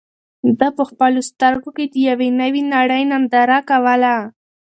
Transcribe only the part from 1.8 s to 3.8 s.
د یوې نوې نړۍ ننداره